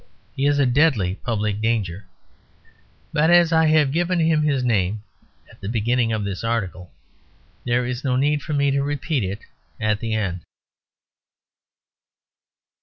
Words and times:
He 0.35 0.47
is 0.47 0.57
a 0.57 0.65
deadly 0.65 1.13
public 1.13 1.61
danger. 1.61 2.07
But 3.13 3.29
as 3.29 3.53
I 3.53 3.67
have 3.67 3.91
given 3.91 4.19
him 4.19 4.41
his 4.41 4.63
name 4.63 5.03
at 5.51 5.61
the 5.61 5.69
beginning 5.69 6.11
of 6.11 6.23
this 6.23 6.43
article 6.43 6.91
there 7.65 7.85
is 7.85 8.03
no 8.03 8.15
need 8.15 8.41
for 8.41 8.53
me 8.53 8.71
to 8.71 8.81
repeat 8.81 9.23
it 9.23 9.41
at 9.79 9.99
the 9.99 10.15
end. 10.15 10.41